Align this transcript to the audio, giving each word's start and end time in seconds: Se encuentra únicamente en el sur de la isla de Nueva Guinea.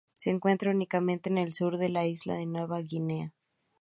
Se 0.15 0.31
encuentra 0.31 0.71
únicamente 0.71 1.29
en 1.29 1.37
el 1.37 1.53
sur 1.53 1.77
de 1.77 1.87
la 1.89 2.07
isla 2.07 2.33
de 2.33 2.47
Nueva 2.47 2.79
Guinea. 2.79 3.35